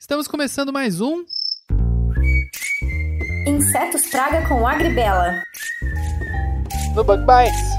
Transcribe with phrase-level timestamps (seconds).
[0.00, 1.24] Estamos começando mais um
[3.48, 5.42] Insetos Praga com Agribela.
[6.94, 7.77] No Bug Bites.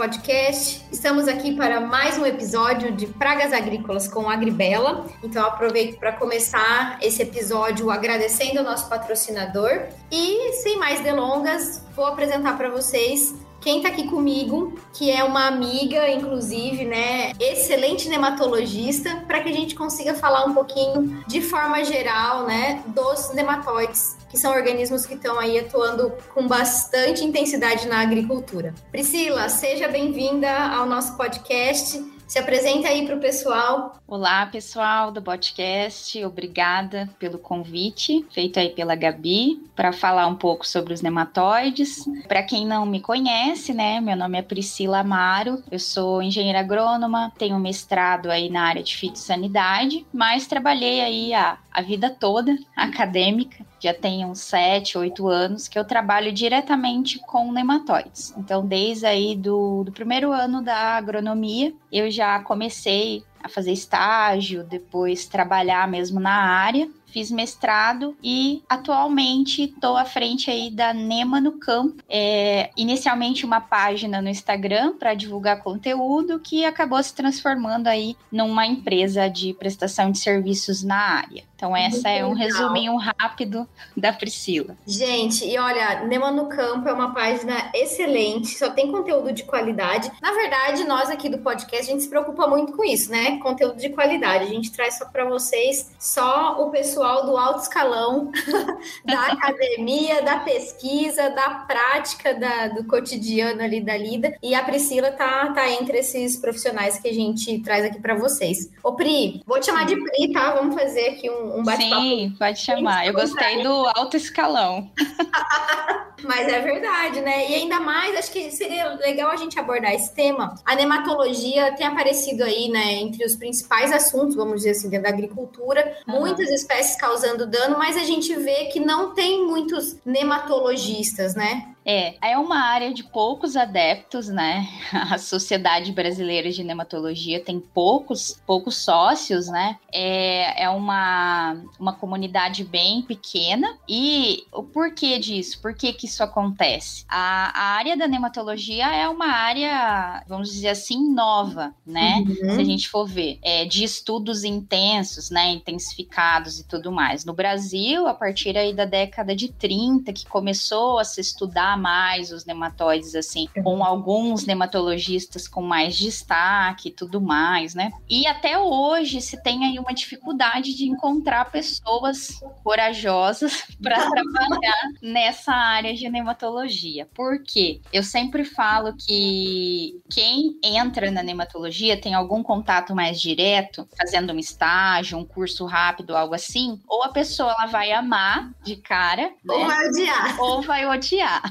[0.00, 0.82] Podcast.
[0.90, 5.06] Estamos aqui para mais um episódio de Pragas Agrícolas com Agribela.
[5.22, 9.88] Então, aproveito para começar esse episódio agradecendo ao nosso patrocinador.
[10.10, 15.46] E, sem mais delongas, vou apresentar para vocês quem está aqui comigo, que é uma
[15.46, 21.84] amiga, inclusive, né, excelente nematologista, para que a gente consiga falar um pouquinho de forma
[21.84, 28.00] geral, né, dos nematóides, que são organismos que estão aí atuando com bastante intensidade na
[28.00, 28.74] agricultura.
[28.90, 32.19] Priscila, seja bem-vinda ao nosso podcast.
[32.30, 33.96] Se apresenta aí para o pessoal.
[34.06, 36.24] Olá, pessoal do podcast.
[36.24, 42.04] Obrigada pelo convite feito aí pela Gabi para falar um pouco sobre os nematóides.
[42.28, 45.60] Para quem não me conhece, né, meu nome é Priscila Amaro.
[45.68, 51.58] Eu sou engenheira agrônoma, tenho mestrado aí na área de fitossanidade, mas trabalhei aí a,
[51.72, 53.66] a vida toda acadêmica.
[53.80, 58.34] Já tem uns 7, 8 anos que eu trabalho diretamente com nematóides.
[58.36, 64.62] Então, desde aí do, do primeiro ano da agronomia, eu já comecei a fazer estágio,
[64.62, 71.40] depois trabalhar mesmo na área fiz mestrado e atualmente estou à frente aí da Nema
[71.40, 72.02] no Campo.
[72.08, 78.66] É, inicialmente uma página no Instagram para divulgar conteúdo que acabou se transformando aí numa
[78.66, 81.44] empresa de prestação de serviços na área.
[81.60, 84.78] Então essa Muito é um resuminho rápido da Priscila.
[84.86, 90.10] Gente, e olha, Nema no Campo é uma página excelente, só tem conteúdo de qualidade.
[90.22, 93.38] Na verdade, nós aqui do podcast, a gente se preocupa muito com isso, né?
[93.40, 94.44] Conteúdo de qualidade.
[94.44, 98.32] A gente traz só para vocês só o pessoal do alto escalão,
[99.04, 104.34] da academia, da pesquisa, da prática, da- do cotidiano ali da lida.
[104.42, 108.70] E a Priscila tá, tá entre esses profissionais que a gente traz aqui para vocês.
[108.82, 110.54] Ô Pri, vou te chamar de Pri, tá?
[110.54, 113.06] Vamos fazer aqui um, um bate-papo Sim, pode chamar.
[113.06, 114.90] Eu gostei do alto escalão.
[116.22, 117.50] Mas é verdade, né?
[117.50, 120.54] E ainda mais, acho que seria legal a gente abordar esse tema.
[120.64, 125.08] A nematologia tem aparecido aí, né, entre os principais assuntos, vamos dizer assim, dentro da
[125.08, 125.96] agricultura.
[126.06, 126.20] Aham.
[126.20, 131.68] Muitas espécies causando dano, mas a gente vê que não tem muitos nematologistas, né?
[131.84, 134.68] É, é uma área de poucos adeptos, né?
[134.92, 139.78] A Sociedade Brasileira de Nematologia tem poucos, poucos sócios, né?
[139.92, 143.78] É, é uma, uma comunidade bem pequena.
[143.88, 145.60] E o porquê disso?
[145.60, 147.04] Por que, que isso acontece?
[147.08, 152.24] A, a área da nematologia é uma área, vamos dizer assim, nova, né?
[152.26, 152.54] Uhum.
[152.54, 157.24] se a gente for ver, é, de estudos intensos, né, intensificados e tudo mais.
[157.24, 162.32] No Brasil, a partir aí da década de 30, que começou a se estudar mais
[162.32, 167.90] os nematóides, assim, com alguns nematologistas com mais destaque e tudo mais, né?
[168.08, 175.52] E até hoje se tem aí uma dificuldade de encontrar pessoas corajosas para trabalhar nessa
[175.52, 177.08] área de nematologia.
[177.14, 177.80] Por quê?
[177.92, 184.38] Eu sempre falo que quem entra na nematologia tem algum contato mais direto, fazendo um
[184.38, 189.58] estágio, um curso rápido, algo assim, ou a pessoa ela vai amar de cara, Ou
[189.58, 189.66] né?
[189.66, 190.40] vai odiar.
[190.40, 191.42] ou vai odiar.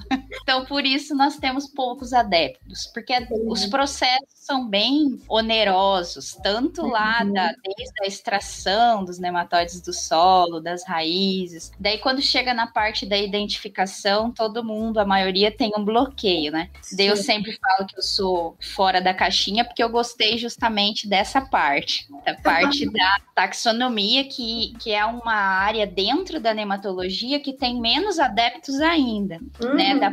[0.41, 3.13] Então, por isso, nós temos poucos adeptos, porque
[3.45, 10.59] os processos são bem onerosos, tanto lá da, desde a extração dos nematóides do solo,
[10.59, 11.71] das raízes.
[11.79, 16.71] Daí, quando chega na parte da identificação, todo mundo, a maioria, tem um bloqueio, né?
[16.93, 21.41] Daí eu sempre falo que eu sou fora da caixinha, porque eu gostei justamente dessa
[21.41, 27.79] parte, da parte da taxonomia, que, que é uma área dentro da nematologia que tem
[27.79, 29.39] menos adeptos ainda,
[29.75, 29.98] né?
[29.99, 30.11] Dá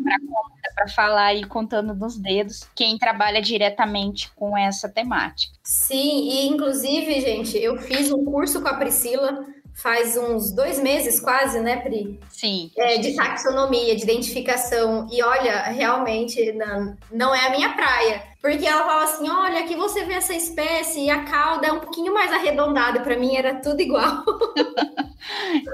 [0.75, 5.55] para falar aí contando nos dedos quem trabalha diretamente com essa temática.
[5.63, 9.45] Sim, e inclusive, gente, eu fiz um curso com a Priscila
[9.77, 12.19] faz uns dois meses quase, né, Pri?
[12.31, 12.71] Sim.
[12.77, 15.07] É, de taxonomia, de identificação.
[15.13, 18.23] E olha, realmente não, não é a minha praia.
[18.51, 21.81] Porque ela fala assim: olha, aqui você vê essa espécie e a cauda é um
[21.81, 23.01] pouquinho mais arredondada.
[23.01, 24.25] Para mim era tudo igual.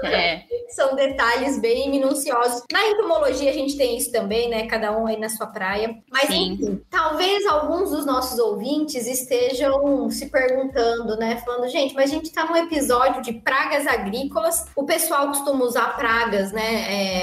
[0.03, 2.63] É, São detalhes bem minuciosos.
[2.71, 4.65] Na entomologia a gente tem isso também, né?
[4.65, 5.95] Cada um aí na sua praia.
[6.11, 6.53] Mas Sim.
[6.53, 11.37] enfim, talvez alguns dos nossos ouvintes estejam se perguntando, né?
[11.45, 14.65] Falando, gente, mas a gente tá num episódio de pragas agrícolas.
[14.75, 16.73] O pessoal costuma usar pragas, né?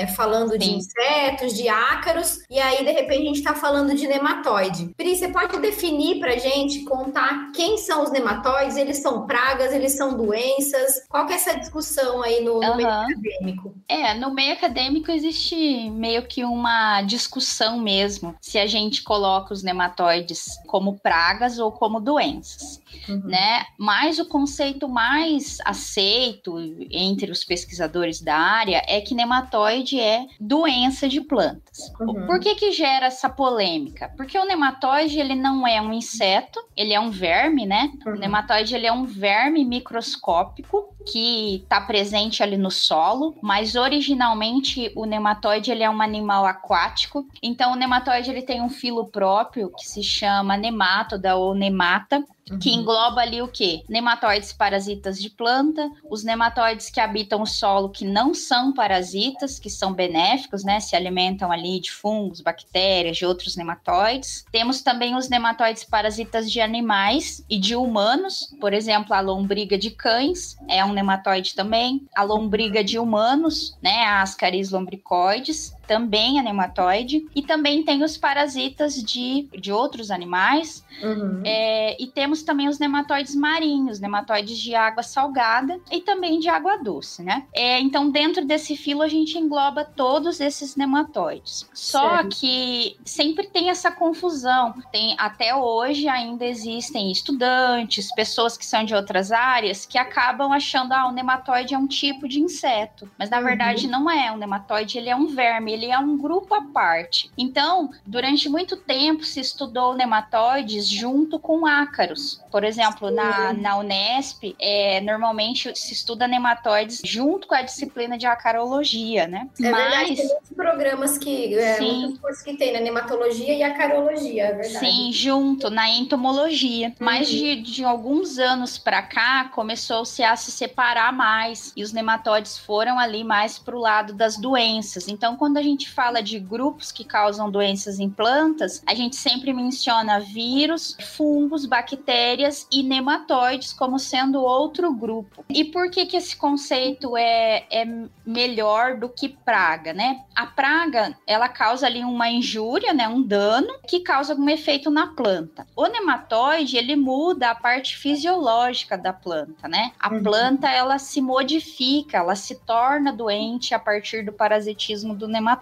[0.01, 0.77] é, falando de Sim.
[0.77, 4.93] insetos, de ácaros, e aí de repente a gente tá falando de nematóide.
[4.97, 8.77] Pri, você pode definir pra gente, contar quem são os nematóides?
[8.77, 11.07] Eles são pragas, eles são doenças?
[11.09, 12.77] Qual que é essa discussão discussão aí no, no Uhum.
[12.77, 13.75] meio acadêmico.
[13.89, 19.63] É, no meio acadêmico existe meio que uma discussão mesmo se a gente coloca os
[19.63, 23.23] nematóides como pragas ou como doenças, Uhum.
[23.25, 23.65] né?
[23.79, 26.57] Mas o conceito mais aceito
[26.91, 31.93] entre os pesquisadores da área é que nematóide é doença de plantas.
[32.01, 32.27] Uhum.
[32.27, 34.13] Por que que gera essa polêmica?
[34.17, 37.91] Porque o nematóide ele não é um inseto, ele é um verme, né?
[38.07, 38.15] Uhum.
[38.15, 44.93] O nematóide ele é um verme microscópico que está presente ali no solo, mas originalmente
[44.97, 47.27] o nematóide ele é um animal aquático.
[47.43, 52.25] Então o nematóide ele tem um filo próprio que se chama nemátoda ou nemata,
[52.61, 52.81] que Uhum.
[52.81, 53.85] engloba ali o quê?
[53.89, 59.71] Nematóides parasitas de planta, os nematóides que habitam o solo que não são parasitas, que
[59.71, 60.81] são benéficos, né?
[60.81, 64.45] Se alimentam ali de fungos, bactérias, de outros nematóides.
[64.51, 69.91] Temos também os nematóides parasitas de animais e de humanos, por exemplo, a lombriga de
[69.91, 74.05] cães é um nematóide também, a lombriga de humanos, né?
[74.05, 81.43] Ascaris lombricoides também é nematóide, e também tem os parasitas de, de outros animais, Uhum.
[81.45, 86.77] é, e temos também os nematóides marinhos, nematóides de água salgada e também de água
[86.77, 87.45] doce, né?
[87.55, 91.67] É, então, dentro desse filo, a gente engloba todos esses nematóides.
[91.75, 92.37] Só Certo.
[92.37, 94.75] que sempre tem essa confusão.
[94.93, 100.93] Tem até hoje ainda existem estudantes, pessoas que são de outras áreas que acabam achando
[100.93, 103.45] ah, o nematóide é um tipo de inseto, mas na Uhum.
[103.45, 104.31] verdade não é.
[104.31, 107.31] O nematóide ele é um verme, ele é um grupo à parte.
[107.37, 112.41] Então, durante muito tempo se estudou nematóides junto com ácaros.
[112.51, 118.27] Por exemplo, na, na Unesp, é, normalmente se estuda nematóides junto com a disciplina de
[118.27, 119.49] acarologia, né?
[119.59, 121.55] É verdade, tem muitos programas que.
[121.55, 122.19] É, Sim.
[122.21, 122.81] cursos que tem, né?
[122.81, 124.79] Nematologia e acarologia, é verdade.
[124.79, 126.93] Sim, junto na entomologia.
[126.99, 132.59] Mas de, de alguns anos para cá começou-se a se separar mais e os nematóides
[132.59, 135.09] foram ali mais para o lado das doenças.
[135.09, 139.53] Então, quando a gente fala de grupos que causam doenças em plantas, a gente sempre
[139.53, 145.45] menciona vírus, fungos, bactérias e nematóides como sendo outro grupo.
[145.49, 147.85] E por que que esse conceito é, é
[148.25, 150.21] melhor do que praga, né?
[150.35, 155.09] A praga, ela causa ali uma injúria, né, um dano que causa algum efeito na
[155.09, 155.67] planta.
[155.77, 159.93] O nematóide, ele muda a parte fisiológica da planta, né?
[159.99, 160.23] A Uhum.
[160.23, 165.60] planta, ela se modifica, ela se torna doente a partir do parasitismo do nematóide.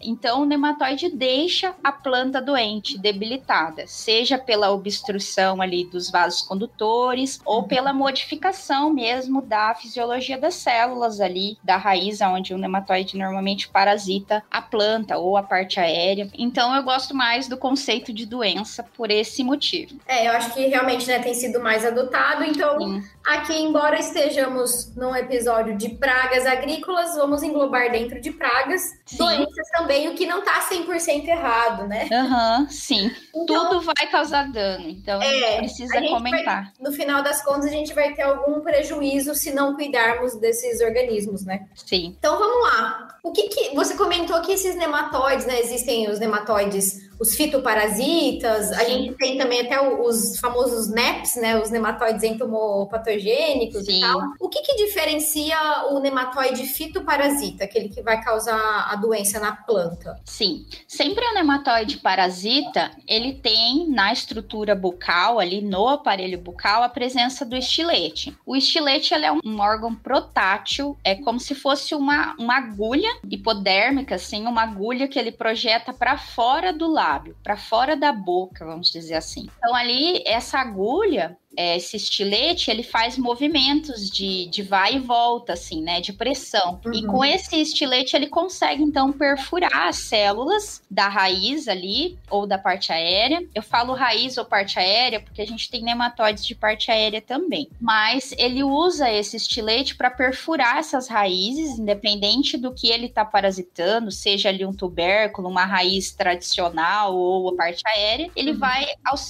[0.00, 7.40] Então, o nematóide deixa a planta doente, debilitada, seja pela obstrução ali dos vasos condutores
[7.44, 13.68] ou pela modificação mesmo da fisiologia das células ali da raiz, onde o nematóide normalmente
[13.68, 16.28] parasita a planta ou a parte aérea.
[16.38, 19.96] Então, eu gosto mais do conceito de doença por esse motivo.
[20.06, 22.44] É, eu acho que realmente né, tem sido mais adotado.
[22.44, 23.04] Então, Sim.
[23.24, 28.82] aqui, embora estejamos num episódio de pragas agrícolas, vamos englobar dentro de pragas.
[29.24, 32.08] Doenças também, o que não tá 100% errado, né?
[32.12, 33.10] Aham, sim.
[33.34, 36.72] Então, Tudo vai causar dano, então É, precisa comentar.
[36.80, 41.44] no final das contas, a gente vai ter algum prejuízo se não cuidarmos desses organismos,
[41.44, 41.66] né?
[41.74, 42.14] Sim.
[42.18, 43.08] Então vamos lá.
[43.22, 45.60] O que, que você comentou que esses nematóides, né?
[45.60, 51.60] Existem os nematóides, os fitoparasitas, a gente tem também até os famosos NEPs, né?
[51.60, 53.98] Os nematóides entomopatogênicos Sim.
[53.98, 54.20] e tal.
[54.40, 55.56] O que, que diferencia
[55.90, 60.20] o nematóide fitoparasita, aquele que vai causar a doença na planta?
[60.24, 66.88] Sim, sempre o nematóide parasita, ele tem na estrutura bucal, ali no aparelho bucal, a
[66.88, 68.36] presença do estilete.
[68.44, 74.16] O estilete ele é um, órgão protátil, é como se fosse uma, uma agulha hipodérmica,
[74.16, 78.90] assim, uma agulha que ele projeta para fora do lábio, para fora da boca, vamos
[78.90, 79.48] dizer assim.
[79.58, 85.82] Então ali, essa agulha, esse estilete, ele faz movimentos de, de vai e volta, assim,
[85.82, 86.00] né?
[86.00, 86.80] De pressão.
[86.92, 87.12] E Uhum.
[87.12, 92.92] com esse estilete, ele consegue, então, perfurar as células da raiz ali, ou da parte
[92.92, 93.42] aérea.
[93.54, 97.68] Eu falo raiz ou parte aérea, porque a gente tem nematóides de parte aérea também.
[97.80, 104.10] Mas ele usa esse estilete para perfurar essas raízes, independente do que ele está parasitando,
[104.10, 108.58] seja ali um tubérculo, uma raiz tradicional ou a parte aérea, ele Uhum.
[108.58, 108.86] vai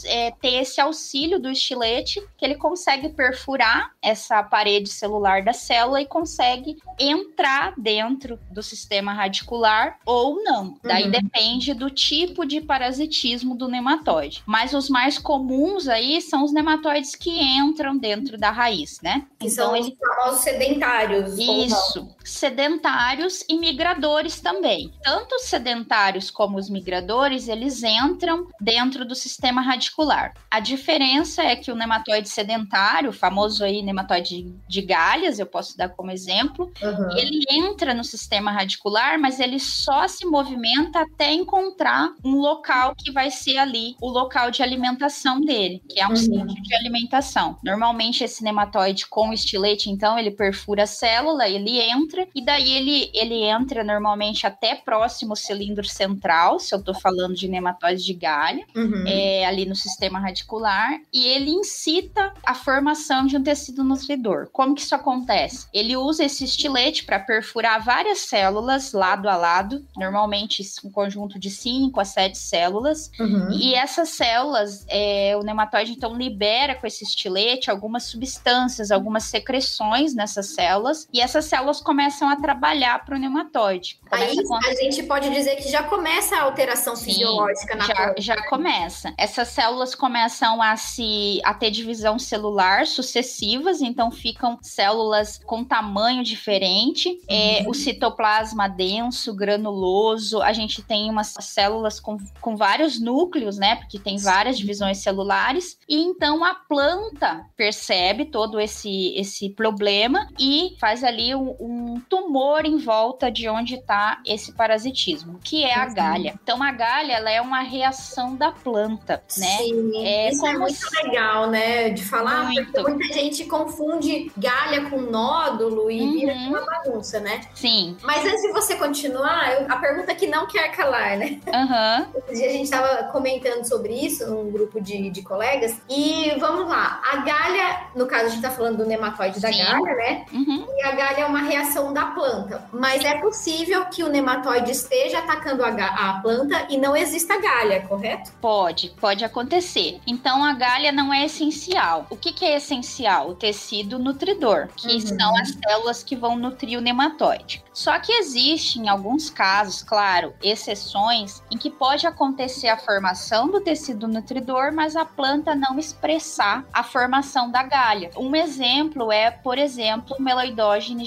[0.07, 6.01] é, ter esse auxílio do estilete que ele consegue perfurar essa parede celular da célula
[6.01, 10.77] e consegue entrar dentro do sistema radicular ou não.
[10.83, 11.11] Daí Uhum.
[11.11, 14.43] depende do tipo de parasitismo do nematóide.
[14.47, 19.27] Mas os mais comuns aí são os nematóides que entram dentro da raiz, né?
[19.39, 21.39] Que são os famosos sedentários.
[21.39, 22.09] Isso.
[22.25, 24.93] Sedentários e migradores também.
[25.03, 30.35] Tanto os sedentários como os migradores, eles entram dentro do sistema radicular.
[30.51, 35.77] A diferença é que o nematóide sedentário, o famoso aí nematóide de galhas, eu posso
[35.77, 37.17] dar como exemplo, uhum.
[37.17, 43.11] ele entra no sistema radicular, mas ele só se movimenta até encontrar um local que
[43.11, 46.17] vai ser ali o local de alimentação dele, que é um uhum.
[46.17, 47.59] sítio de alimentação.
[47.65, 53.11] Normalmente esse nematóide com estilete, então, ele perfura a célula, ele entra e daí ele,
[53.15, 58.15] ele entra normalmente até próximo ao cilindro central, se eu estou falando de nematóide de
[58.15, 59.05] galha, uhum.
[59.07, 64.49] é, ali no sistema radicular, e ele incita a formação de um tecido nutridor.
[64.53, 65.67] Como que isso acontece?
[65.73, 71.51] Ele usa esse estilete para perfurar várias células lado a lado, normalmente um conjunto de
[71.51, 73.51] 5 a 7 células, uhum.
[73.53, 80.15] e essas células, é, o nematóide então libera com esse estilete algumas substâncias, algumas secreções
[80.15, 83.99] nessas células, e essas células começam a trabalhar para o nematóide.
[84.11, 88.15] Aí a, a, gente pode dizer que já começa a alteração Sim, fisiológica na já,
[88.19, 89.15] já começa.
[89.17, 96.23] Essas células começam a se a ter divisão celular sucessivas, então ficam células com tamanho
[96.23, 97.21] diferente.
[97.29, 97.43] É, uhum.
[97.43, 103.77] É, o citoplasma denso, granuloso, a gente tem umas células com, com vários núcleos, né?
[103.77, 105.79] Porque tem várias divisões celulares.
[105.89, 112.65] E então a planta percebe todo esse, esse problema e faz ali um, um tumor
[112.65, 116.35] em volta de onde está esse parasitismo, que é a galha.
[116.43, 119.57] Então a galha ela é uma reação da planta, né?
[119.59, 121.05] Sim, é isso é muito se...
[121.05, 121.91] legal, né?
[121.91, 122.73] De falar, muito.
[122.73, 126.13] porque muita gente confunde galha com nódulo e uhum.
[126.13, 127.41] vira uma bagunça, né?
[127.55, 127.97] Sim.
[128.03, 131.41] Mas antes de você continuar, eu, a pergunta que não quer calar, né?
[131.47, 132.23] Uhum.
[132.29, 137.17] a gente estava comentando sobre isso num grupo de, de colegas e vamos lá, a
[137.19, 140.25] galha, no caso a gente está falando do nematóide da galha, né?
[140.33, 140.67] Uhum.
[140.77, 145.21] E a galha é uma reação da planta, mas é possível que o nematóide esteja
[145.21, 148.31] atacando a, a planta e não exista galha, correto?
[148.43, 149.99] Pode, pode acontecer.
[150.07, 152.07] Então a galha não é essencial.
[152.11, 153.31] O que, que é essencial?
[153.31, 155.01] O tecido nutridor, que uhum.
[155.01, 157.65] são as células que vão nutrir o nematóide.
[157.73, 163.61] Só que existe, em alguns casos, claro, exceções em que pode acontecer a formação do
[163.61, 168.11] tecido nutridor, mas a planta não expressar a formação da galha.
[168.17, 171.07] Um exemplo é, por exemplo, meloidógene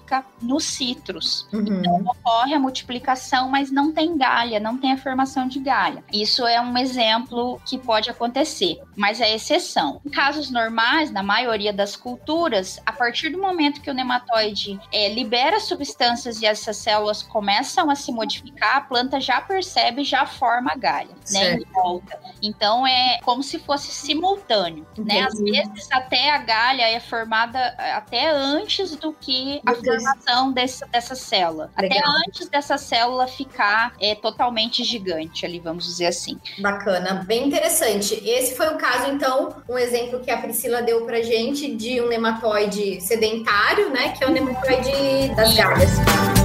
[0.00, 1.46] javanica nos citros.
[1.52, 1.60] Uhum.
[1.60, 6.02] Então, ocorre a multiplicação, mas não tem galha, não tem a formação de galha.
[6.12, 10.00] Isso é um exemplo que pode acontecer, mas é exceção.
[10.04, 15.12] Em casos normais, na maioria das culturas, a partir do momento que o nematóide é,
[15.12, 20.72] libera substâncias e essas células começam a se modificar, a planta já percebe, já forma
[20.72, 22.18] a galha, né, em volta.
[22.42, 25.22] Então é como se fosse simultâneo, né?
[25.22, 31.14] Às vezes até a galha é formada até antes do que a formação desse, dessa
[31.14, 31.70] célula.
[31.78, 31.98] Legal.
[31.98, 36.38] Até antes dessa célula ficar é, totalmente gigante ali, vamos dizer assim.
[36.58, 38.14] Bacana, bem interessante.
[38.28, 42.08] Esse foi o caso, então, um exemplo que a Priscila deu pra gente de um
[42.08, 44.10] nematóide sedentário, né?
[44.16, 46.39] Que é o nematóide das galhas.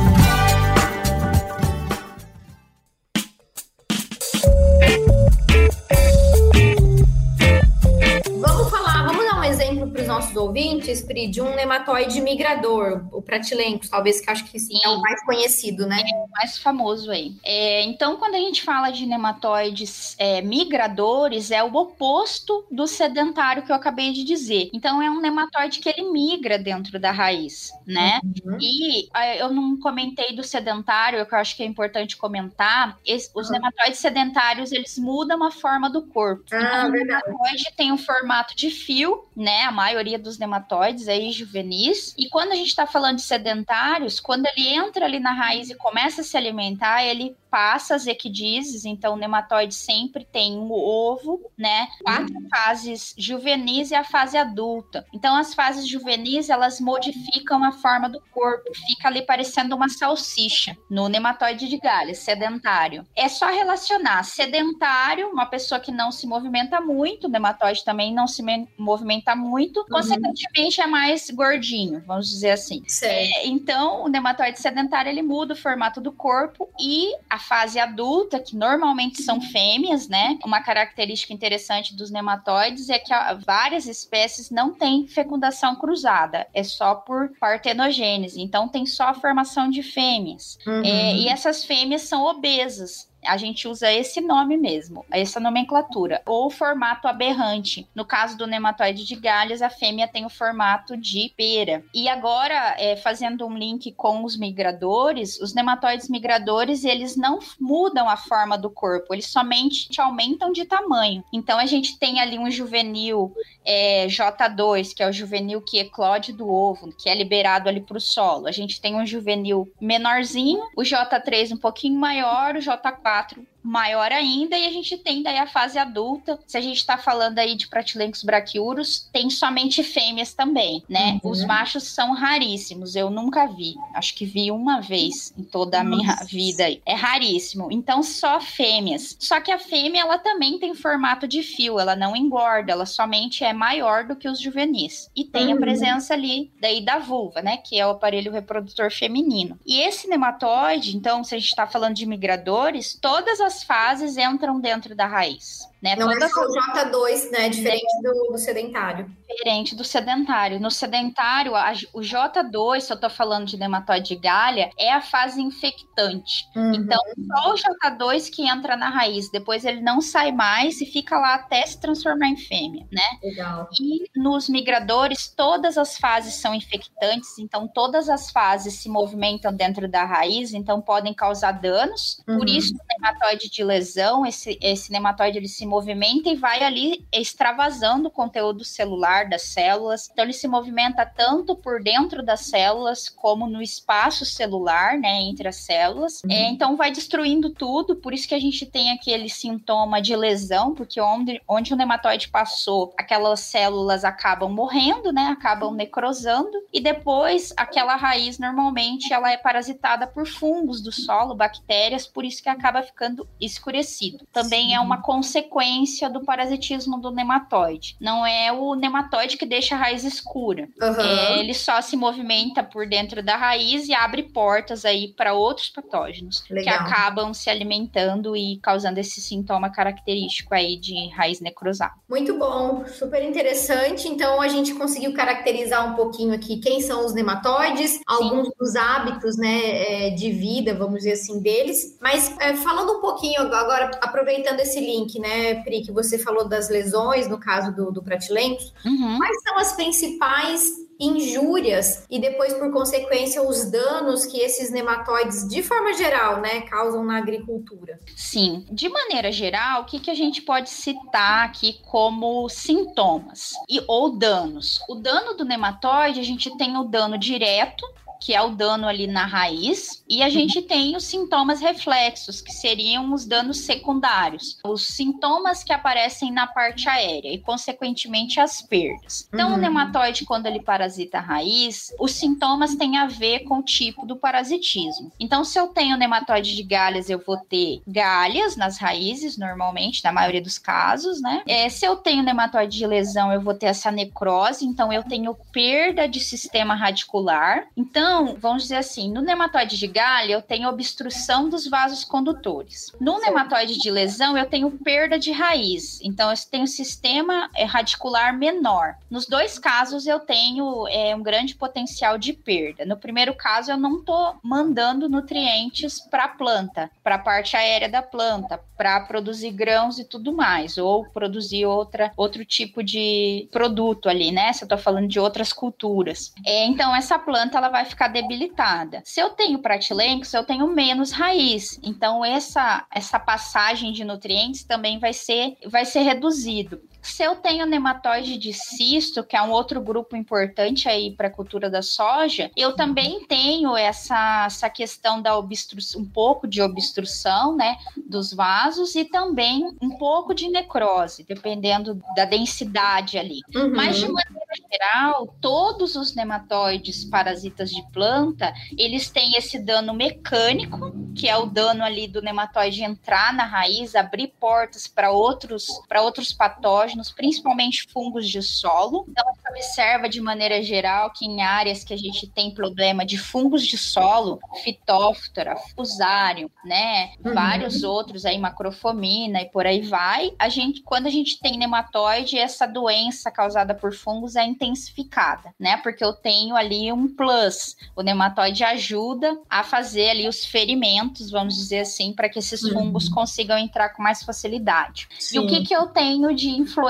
[10.46, 15.02] Ouvintes, Pri, de um nematóide migrador, o pratilencos, talvez que acho que sim, é o
[15.02, 16.02] mais conhecido, né?
[16.02, 17.36] É o mais famoso aí.
[17.44, 23.64] É, então, quando a gente fala de nematóides é, migradores, é o oposto do sedentário
[23.64, 24.70] que eu acabei de dizer.
[24.74, 28.20] Então, é um nematóide que ele migra dentro da raiz, né?
[28.24, 28.58] Uhum.
[28.62, 32.98] E é, eu não comentei do sedentário, que eu acho que é importante comentar.
[33.06, 33.54] Esse, os uhum.
[33.54, 36.44] nematóides sedentários, eles mudam a forma do corpo.
[36.54, 39.64] Ah, então, o nematóide tem um formato de fio, né?
[39.64, 42.14] A maioria maioria dos nematóides aí juvenis.
[42.18, 45.76] E quando a gente está falando de sedentários, quando ele entra ali na raiz e
[45.76, 51.40] começa a se alimentar, ele passa as equidizes, então o nematóide sempre tem um ovo,
[51.58, 51.88] né?
[52.04, 55.06] Quatro fases juvenis e a fase adulta.
[55.14, 60.76] Então as fases juvenis, elas modificam a forma do corpo, fica ali parecendo uma salsicha
[60.92, 63.08] no nematóide de galha, sedentário.
[63.16, 68.28] É só relacionar sedentário, uma pessoa que não se movimenta muito, o nematóide também não
[68.28, 68.44] se
[68.78, 69.86] movimenta muito, uhum.
[70.26, 72.84] Consequentemente é mais gordinho, vamos dizer assim.
[73.06, 78.40] É, então o nematóide sedentário ele muda o formato do corpo e a fase adulta,
[78.40, 80.38] que normalmente são fêmeas, né?
[80.44, 83.14] Uma característica interessante dos nematóides é que
[83.46, 89.70] várias espécies não têm fecundação cruzada, é só por partenogênese, então tem só a formação
[89.70, 90.58] de fêmeas.
[90.66, 90.84] Uhum.
[90.84, 93.08] É, e essas fêmeas são obesas.
[93.28, 97.88] A gente usa esse nome mesmo, essa nomenclatura, ou formato aberrante.
[97.94, 101.84] No caso do nematóide de galhas, a fêmea tem o formato de pera.
[101.94, 108.10] E agora, é, fazendo um link com os migradores, os nematóides migradores, eles não mudam
[108.10, 111.24] a forma do corpo, eles somente aumentam de tamanho.
[111.32, 113.34] Então, a gente tem ali um juvenil
[113.66, 117.98] é, J2, que é o juvenil que eclode do ovo, que é liberado ali para
[117.98, 118.48] o solo.
[118.48, 124.58] A gente tem um juvenil menorzinho, o J3 um pouquinho maior, o J4 maior ainda,
[124.58, 126.40] e a gente tem daí a fase adulta.
[126.46, 131.20] Se a gente está falando aí de Pratilencos braquiurus, tem somente fêmeas também, né?
[131.24, 131.32] Uhum.
[131.32, 133.76] Os machos são raríssimos, eu nunca vi.
[133.94, 136.04] Acho que vi uma vez em toda a Nossa.
[136.04, 136.66] minha vida.
[136.86, 137.70] É raríssimo.
[137.72, 139.18] Então, só fêmeas.
[139.20, 143.44] Só que a fêmea, ela também tem formato de fio, ela não engorda, ela somente
[143.44, 145.10] é maior do que os juvenis.
[145.16, 145.56] E tem uhum.
[145.56, 147.58] a presença ali daí da vulva, né?
[147.58, 149.60] Que é o aparelho reprodutor feminino.
[149.66, 154.60] E esse nematóide, então, se a gente está falando de migradores, todas as fases entram
[154.60, 155.68] dentro da raiz.
[155.86, 155.96] Né?
[155.96, 157.50] Não Toda é só o J2, né?
[157.50, 159.16] Diferente do, do, sedentário.
[159.30, 160.60] Diferente do sedentário.
[160.60, 165.00] No sedentário, a, o J2, se eu tô falando de nematóide de galha, é a
[165.00, 166.48] fase infectante.
[166.56, 166.74] Uhum.
[166.74, 169.30] Então, só o J2 que entra na raiz.
[169.30, 173.20] Depois ele não sai mais e fica lá até se transformar em fêmea, né?
[173.24, 173.70] Legal.
[173.80, 179.88] E nos migradores, todas as fases são infectantes, então todas as fases se movimentam dentro
[179.88, 182.24] da raiz, então podem causar danos.
[182.28, 182.40] Uhum.
[182.40, 187.06] Por isso, o nematóide de lesão, esse, esse nematóide ele se movimenta e vai ali
[187.12, 190.10] extravasando o conteúdo celular das células.
[190.12, 195.48] Então, ele se movimenta tanto por dentro das células como no espaço celular, né, entre
[195.48, 196.22] as células.
[196.24, 196.32] Uhum.
[196.32, 197.96] É, então, vai destruindo tudo.
[197.96, 202.30] Por isso que a gente tem aquele sintoma de lesão, porque onde, onde o nematóide
[202.30, 206.52] passou, aquelas células acabam morrendo, né, acabam necrosando.
[206.74, 212.42] E depois, aquela raiz, normalmente, ela é parasitada por fungos do solo, bactérias, por isso
[212.42, 214.26] que acaba ficando escurecido.
[214.32, 214.76] Também é Sim.
[214.76, 217.96] é uma consequência do parasitismo do nematóide.
[218.00, 220.68] Não é o nematóide que deixa a raiz escura.
[220.82, 221.02] Uhum.
[221.02, 225.70] É, ele só se movimenta por dentro da raiz e abre portas aí para outros
[225.70, 226.64] patógenos Legal.
[226.64, 231.94] que acabam se alimentando e causando esse sintoma característico aí de raiz necrosada.
[232.10, 234.08] Muito bom, super interessante.
[234.08, 238.02] Então a gente conseguiu caracterizar um pouquinho aqui quem são os nematóides, Sim.
[238.06, 241.98] alguns dos hábitos, né, é, de vida, vamos dizer assim, deles.
[242.02, 246.70] Mas é, falando um pouquinho agora, aproveitando esse link, né, Pri, que você falou das
[246.70, 249.18] lesões, no caso do, do pratilencos, uhum.
[249.18, 255.62] quais são as principais injúrias e depois, por consequência, os danos que esses nematóides, de
[255.62, 258.00] forma geral, né, causam na agricultura?
[258.16, 263.82] Sim, de maneira geral, o que, que a gente pode citar aqui como sintomas e
[263.88, 264.80] ou danos?
[264.88, 267.86] O dano do nematóide, a gente tem o dano direto,
[268.20, 272.52] que é o dano ali na raiz, e a gente tem os sintomas reflexos, que
[272.52, 279.28] seriam os danos secundários, os sintomas que aparecem na parte aérea e, consequentemente, as perdas.
[279.34, 279.56] Então, uhum.
[279.56, 284.06] o nematóide, quando ele parasita a raiz, os sintomas têm a ver com o tipo
[284.06, 285.12] do parasitismo.
[285.20, 290.12] Então, se eu tenho nematóide de galhas, eu vou ter galhas nas raízes, normalmente, na
[290.12, 291.44] maioria dos casos, né?
[291.48, 295.36] É, se eu tenho nematóide de lesão, eu vou ter essa necrose, então eu tenho
[295.52, 297.68] perda de sistema radicular.
[297.76, 302.92] Então, então, vamos dizer assim, no nematóide de galha, eu tenho obstrução dos vasos condutores.
[303.02, 306.00] No nematóide de lesão, eu tenho perda de raiz.
[306.04, 308.96] Então, eu tenho sistema é, radicular menor.
[309.10, 312.86] Nos dois casos, eu tenho é, um grande potencial de perda.
[312.86, 317.90] No primeiro caso, eu não estou mandando nutrientes para a planta, para a parte aérea
[317.90, 324.08] da planta, para produzir grãos e tudo mais, ou produzir outra, outro tipo de produto
[324.10, 324.54] ali, né?
[324.54, 326.32] Se eu estou falando de outras culturas.
[326.46, 329.02] É, então, essa planta ela vai ficar ficar debilitada.
[329.06, 331.80] Se eu tenho pratilencos, eu tenho menos raiz.
[331.82, 336.82] Então essa essa passagem de nutrientes também vai ser vai ser reduzido.
[337.06, 341.32] Se eu tenho nematóide de cisto, que é um outro grupo importante aí para a
[341.32, 347.56] cultura da soja, eu também tenho essa, essa questão da obstrução, um pouco de obstrução,
[347.56, 347.78] né,
[348.10, 353.40] dos vasos e também um pouco de necrose, dependendo da densidade ali.
[353.56, 353.76] Uhum.
[353.76, 360.92] Mas de maneira geral, todos os nematóides parasitas de planta, eles têm esse dano mecânico,
[361.16, 366.02] que é o dano ali do nematóide entrar na raiz, abrir portas para outros para
[366.02, 369.06] outros patógenos patógenos, principalmente fungos de solo.
[369.10, 373.18] Então, se observa de maneira geral que em áreas que a gente tem problema de
[373.18, 377.34] fungos de solo, fitóftora, fusário, né, uhum.
[377.34, 382.38] vários outros aí, macrofomina e por aí vai, a gente, quando a gente tem nematóide,
[382.38, 385.78] essa doença causada por fungos é intensificada, né?
[385.78, 387.76] Porque eu tenho ali um plus.
[387.96, 393.08] O nematóide ajuda a fazer ali os ferimentos, vamos dizer assim, para que esses fungos
[393.08, 393.14] uhum.
[393.14, 395.08] consigam entrar com mais facilidade.
[395.20, 395.38] Sim.
[395.38, 396.85] E o que, que eu tenho de influência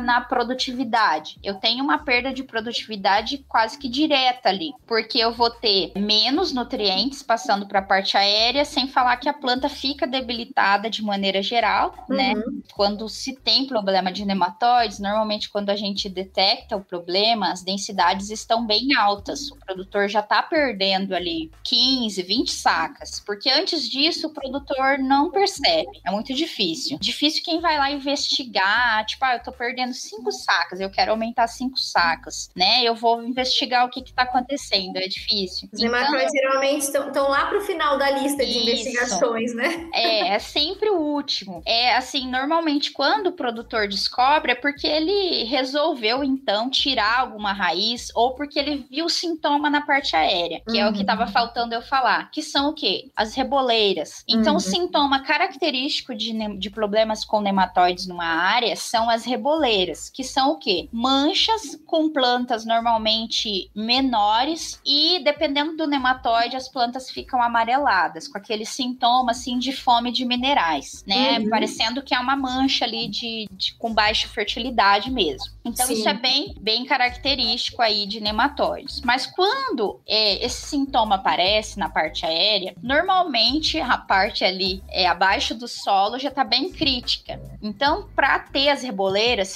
[0.00, 1.38] na produtividade?
[1.42, 6.52] Eu tenho uma perda de produtividade quase que direta ali, porque eu vou ter menos
[6.52, 11.42] nutrientes passando para a parte aérea, sem falar que a planta fica debilitada de maneira
[11.42, 12.32] geral, né?
[12.34, 12.38] uhum.
[12.38, 12.62] né?
[12.74, 18.30] Quando se tem problema de nematóides, normalmente quando a gente detecta o problema, as densidades
[18.30, 19.50] estão bem altas.
[19.50, 25.30] O produtor já está perdendo ali 15, 20 sacas, porque antes disso o produtor não
[25.30, 26.00] percebe.
[26.06, 26.98] É muito difícil.
[27.00, 31.46] Difícil quem vai lá investigar, tipo, ah, eu tô perdendo cinco sacas, eu quero aumentar
[31.46, 32.82] cinco sacas, né?
[32.82, 35.68] Eu vou investigar o que que tá acontecendo, é difícil.
[35.72, 38.60] Os então, nematóides geralmente estão lá pro final da lista de isso.
[38.60, 39.88] investigações, né?
[39.92, 41.62] É, é sempre o último.
[41.66, 48.08] É assim, normalmente quando o produtor descobre é porque ele resolveu então tirar alguma raiz
[48.14, 50.86] ou porque ele viu sintoma na parte aérea, que uhum.
[50.86, 51.32] é o que estava uhum.
[51.32, 53.10] faltando eu falar, que são o quê?
[53.16, 54.24] As reboleiras.
[54.28, 54.58] Então, uhum.
[54.58, 60.52] o sintoma característico de, de problemas com nematóides numa área são as reboleiras, que são
[60.52, 60.88] o quê?
[60.92, 68.64] Manchas com plantas normalmente menores e, dependendo do nematóide, as plantas ficam amareladas, com aquele
[68.64, 71.38] sintoma assim de fome de minerais, né?
[71.38, 71.48] Uhum.
[71.48, 75.50] Parecendo que é uma mancha ali de, de com baixa fertilidade mesmo.
[75.64, 75.94] Então, Sim.
[75.94, 79.00] isso é bem, bem característico aí de nematóides.
[79.02, 85.54] Mas quando é, esse sintoma aparece na parte aérea, normalmente a parte ali é, abaixo
[85.54, 87.40] do solo já está bem crítica.
[87.62, 88.99] Então, para ter as reboleiras,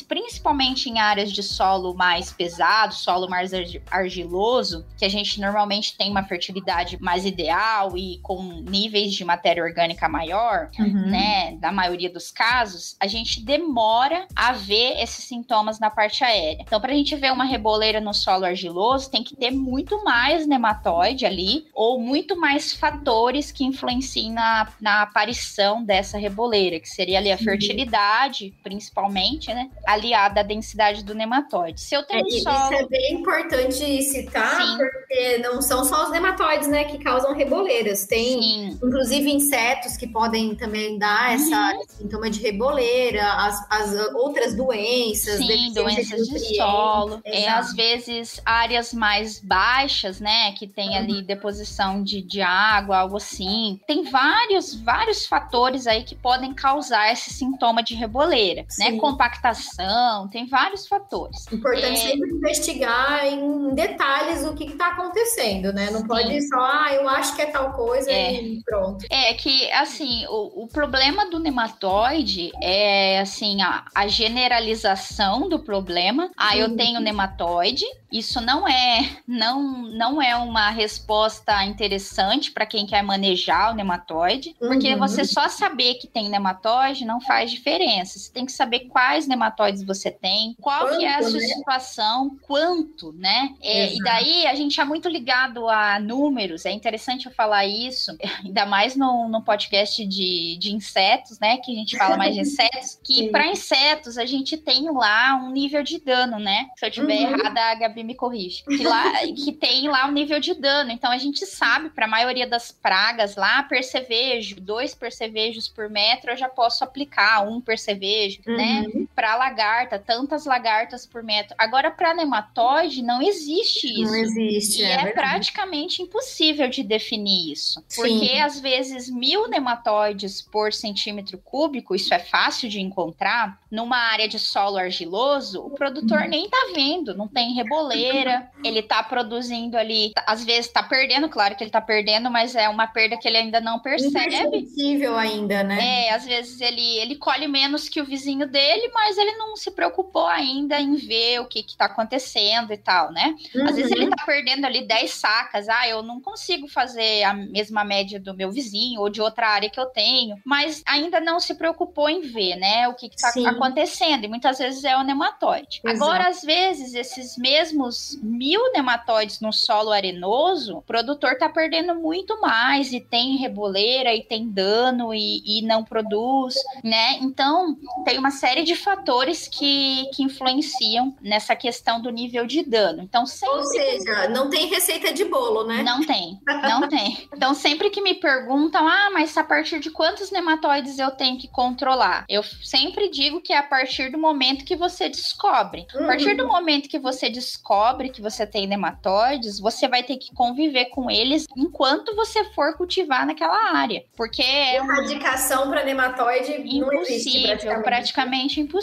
[0.07, 3.53] principalmente em áreas de solo mais pesado, solo mais
[3.91, 9.63] argiloso, que a gente normalmente tem uma fertilidade mais ideal e com níveis de matéria
[9.63, 11.11] orgânica maior, uhum.
[11.11, 16.63] né, na maioria dos casos, a gente demora a ver esses sintomas na parte aérea.
[16.63, 20.47] Então, para a gente ver uma reboleira no solo argiloso, tem que ter muito mais
[20.47, 27.19] nematóide ali, ou muito mais fatores que influenciem na, na aparição dessa reboleira, que seria
[27.19, 29.71] ali a fertilidade, principalmente, né?
[29.87, 31.81] Aliada à densidade do nematóide.
[31.81, 32.65] Se eu tenho é, solo...
[32.65, 34.79] Isso é bem importante citar, Sim.
[34.79, 38.07] porque não são só os nematóides, né, que causam reboleiras.
[38.07, 38.79] Tem, Sim.
[38.83, 41.83] inclusive, insetos que podem também dar essa uhum.
[41.89, 45.37] sintoma de reboleira, as, as outras doenças.
[45.37, 47.21] Sim, doenças de, de solo.
[47.25, 53.17] É, às vezes, áreas mais baixas, né, que tem ali deposição de, de água, algo
[53.17, 53.81] assim.
[53.87, 58.67] Tem vários, vários fatores aí que podem causar esse sintoma de reboleira, né?
[58.69, 58.93] Sim.
[58.93, 58.99] né?
[59.25, 61.51] Compactação, tem vários fatores.
[61.51, 61.97] Importante é...
[61.97, 65.91] sempre investigar em detalhes o que está acontecendo, né?
[65.91, 66.07] Não Sim.
[66.07, 68.35] pode só, ah, eu acho que é tal coisa é.
[68.35, 69.07] e pronto.
[69.11, 76.31] É que, assim, o, o problema do nematóide é, assim, a, a generalização do problema.
[76.37, 82.87] Ah, eu tenho nematóide, isso não é não não é uma resposta interessante para quem
[82.87, 84.99] quer manejar o nematóide, porque uhum.
[84.99, 88.19] você só saber que tem nematóide não faz diferença.
[88.19, 88.81] Você tem que saber
[89.15, 91.47] quais nematóides você tem, qual quanto, que é a sua né?
[91.47, 93.55] situação, quanto, né?
[93.63, 96.67] É, e daí a gente é muito ligado a números.
[96.67, 101.59] É interessante eu falar isso, ainda mais no, no podcast de, de insetos, né?
[101.59, 105.53] Que a gente fala mais de insetos, que para insetos a gente tem lá um
[105.53, 106.67] nível de dano, né?
[106.77, 107.39] Se eu tiver uhum.
[107.39, 108.65] errada, a Gabi me corrige.
[108.65, 110.91] Que, lá, que tem lá um nível de dano.
[110.91, 116.33] Então a gente sabe, para a maioria das pragas lá, percevejo, dois percevejos por metro,
[116.33, 118.85] eu já posso aplicar um percevejo, né?
[118.93, 119.01] uhum.
[119.01, 119.04] né?
[119.15, 121.55] Para lagarta, tantas lagartas por metro.
[121.59, 124.13] Agora, para nematóide, não existe isso.
[124.13, 124.83] Não existe.
[124.83, 127.83] E é, é praticamente impossível de definir isso.
[127.89, 128.03] Sim.
[128.03, 134.29] Porque às vezes mil nematóides por centímetro cúbico, isso é fácil de encontrar, numa área
[134.29, 136.29] de solo argiloso, o produtor uhum.
[136.29, 141.57] nem tá vendo, não tem reboleira, ele tá produzindo ali, às vezes tá perdendo, claro
[141.57, 144.45] que ele tá perdendo, mas é uma perda que ele ainda não percebe.
[144.51, 146.07] Possível ainda, né?
[146.07, 149.73] É, às vezes ele, ele colhe menos que o vizinho dele, mas ele não se
[149.73, 153.35] preocupou ainda em ver o que que tá acontecendo e tal, né?
[153.55, 153.69] Uhum.
[153.69, 154.11] Às vezes ele uhum.
[154.11, 158.51] tá perdendo ali 10 sacas, ah, eu não consigo fazer a mesma média do meu
[158.51, 162.57] vizinho ou de outra área que eu tenho, mas ainda não se preocupou em ver,
[162.57, 163.47] né, o que tá Sim.
[163.47, 165.81] acontecendo, e muitas vezes é o nematóide.
[165.85, 166.05] Exato.
[166.05, 172.41] Agora, às vezes, esses mesmos mil nematóides no solo arenoso, o produtor tá perdendo muito
[172.41, 177.19] mais e tem reboleira e tem dano e, e não produz, né?
[177.21, 183.03] Então, tem uma série de fatores que, que influenciam nessa questão do nível de dano.
[183.03, 183.57] Então, sempre...
[183.57, 185.83] Ou seja, não tem receita de bolo, né?
[185.83, 187.29] Não tem, não tem.
[187.35, 191.49] Então, sempre que me perguntam, ah, mas a partir de quantos nematóides eu tenho que
[191.49, 192.27] controlar?
[192.29, 195.87] Eu sempre digo que é a partir do momento que você descobre.
[195.95, 196.05] Uhum.
[196.05, 200.35] A partir do momento que você descobre que você tem nematóides, você vai ter que
[200.35, 204.05] conviver com eles enquanto você for cultivar naquela área.
[204.15, 207.83] Porque é erradicação para nematóide impossível, existe, praticamente.
[207.83, 208.61] praticamente.
[208.61, 208.74] impossível.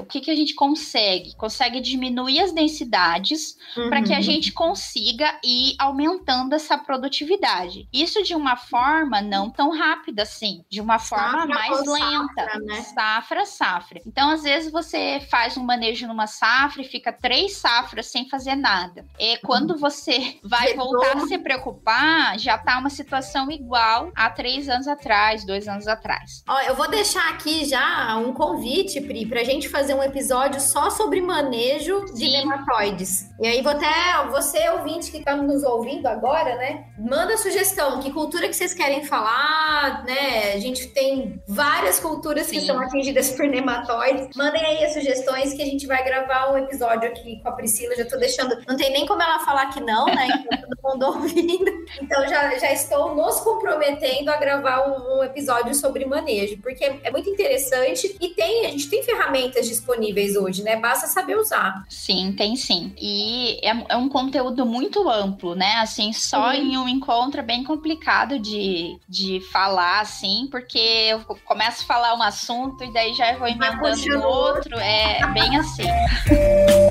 [0.00, 1.34] O que, que a gente consegue?
[1.36, 3.88] Consegue diminuir as densidades uhum.
[3.88, 7.88] para que a gente consiga ir aumentando essa produtividade.
[7.92, 12.44] Isso de uma forma não tão rápida assim, de uma forma safra mais lenta.
[12.44, 12.82] Safra, né?
[12.82, 14.02] safra, safra.
[14.06, 18.56] Então, às vezes, você faz um manejo numa safra e fica três safras sem fazer
[18.56, 19.04] nada.
[19.18, 24.68] E quando você vai voltar a se preocupar, já tá uma situação igual a três
[24.68, 26.42] anos atrás, dois anos atrás.
[26.48, 30.90] Ó, eu vou deixar aqui já um convite, Pri, pra gente fazer um episódio só
[30.90, 32.14] sobre manejo Sim.
[32.14, 33.30] de nematóides.
[33.40, 33.88] E aí, vou até
[34.30, 36.84] você, ouvinte que tá nos ouvindo agora, né?
[36.98, 40.52] Manda sugestão, que cultura que vocês querem falar, né?
[40.52, 42.58] A gente tem várias culturas Sim.
[42.58, 44.36] que são atingidas por nematóides.
[44.36, 47.94] Mandem aí as sugestões que a gente vai gravar um episódio aqui com a Priscila.
[47.94, 48.58] Já tô deixando.
[48.68, 50.28] Não tem nem como ela falar que não, né?
[50.50, 51.70] Então, todo mundo ouvindo.
[52.02, 57.10] Então já, já estou nos comprometendo a gravar um, um, episódio sobre manejo, porque é
[57.10, 60.76] muito interessante e tem, a gente tem ferramentas disponíveis hoje, né?
[60.76, 61.84] Basta saber usar.
[61.88, 62.92] Sim, tem sim.
[63.00, 65.74] E é, é um conteúdo muito amplo, né?
[65.76, 66.54] Assim, só uhum.
[66.54, 72.14] em um encontro é bem complicado de, de falar, assim, porque eu começo a falar
[72.14, 74.78] um assunto e daí já vou emendando no outro.
[74.78, 75.84] É bem assim.